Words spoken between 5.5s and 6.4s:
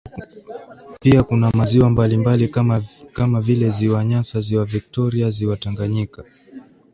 Tanganyika